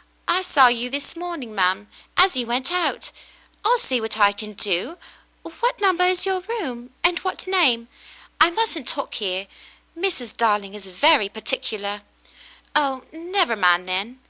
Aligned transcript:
"I 0.38 0.42
saw 0.42 0.68
you 0.68 0.90
this 0.90 1.16
morning, 1.16 1.54
ma'm, 1.54 1.88
as 2.18 2.36
you 2.36 2.44
went 2.46 2.70
out. 2.70 3.10
I'll 3.64 3.78
see 3.78 3.98
what 3.98 4.18
I 4.18 4.30
can 4.30 4.52
do. 4.52 4.98
What 5.60 5.80
number 5.80 6.04
is 6.04 6.26
your 6.26 6.40
room? 6.42 6.92
and 7.02 7.18
what 7.20 7.46
name? 7.46 7.88
I 8.38 8.50
mustn't 8.50 8.86
talk 8.86 9.14
here. 9.14 9.46
Mrs. 9.96 10.36
Darling 10.36 10.74
is 10.74 10.88
very 10.88 11.30
particular." 11.30 12.02
"Oh, 12.76 13.04
never 13.10 13.56
mind, 13.56 13.88
then." 13.88 14.20